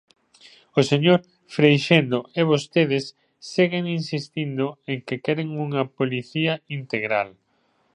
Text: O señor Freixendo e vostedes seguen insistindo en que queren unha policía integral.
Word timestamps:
O 0.79 0.81
señor 0.91 1.19
Freixendo 1.55 2.19
e 2.39 2.41
vostedes 2.51 3.05
seguen 3.53 3.85
insistindo 3.99 4.65
en 4.91 4.97
que 5.07 5.17
queren 5.25 5.49
unha 5.65 5.83
policía 5.97 6.53
integral. 6.79 7.29